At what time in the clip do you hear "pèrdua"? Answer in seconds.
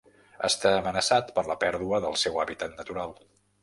1.67-2.03